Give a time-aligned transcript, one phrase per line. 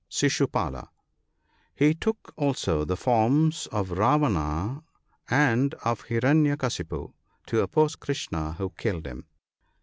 [0.09, 0.87] —Shishupala;
[1.75, 4.81] he took also the forms of Ravana
[5.29, 7.13] and of Hiranya Kasipu,
[7.45, 9.25] to oppose Krishna, who killed him.